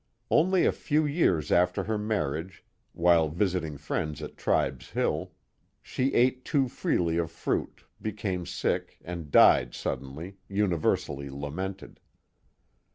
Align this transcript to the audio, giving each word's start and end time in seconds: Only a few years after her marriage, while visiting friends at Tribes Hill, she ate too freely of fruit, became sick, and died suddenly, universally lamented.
Only 0.31 0.65
a 0.65 0.71
few 0.71 1.05
years 1.05 1.51
after 1.51 1.83
her 1.83 1.99
marriage, 1.99 2.65
while 2.93 3.29
visiting 3.29 3.77
friends 3.77 4.23
at 4.23 4.35
Tribes 4.35 4.89
Hill, 4.89 5.33
she 5.79 6.15
ate 6.15 6.43
too 6.43 6.67
freely 6.67 7.17
of 7.17 7.29
fruit, 7.29 7.83
became 8.01 8.47
sick, 8.47 8.97
and 9.05 9.29
died 9.29 9.75
suddenly, 9.75 10.37
universally 10.49 11.29
lamented. 11.29 11.99